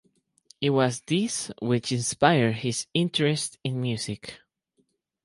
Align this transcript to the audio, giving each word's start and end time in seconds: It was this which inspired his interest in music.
It 0.59 0.71
was 0.71 1.01
this 1.01 1.51
which 1.61 1.91
inspired 1.91 2.53
his 2.55 2.87
interest 2.91 3.59
in 3.63 3.79
music. 3.79 4.39